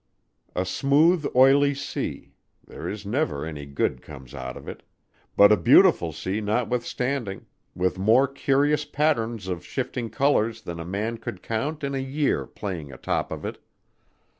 [0.55, 2.33] A smooth, oily sea
[2.65, 4.81] there is never any good comes out of it;
[5.37, 11.19] but a beautiful sea notwithstanding, with more curious patterns of shifting colors than a man
[11.19, 13.59] could count in a year playing atop of it.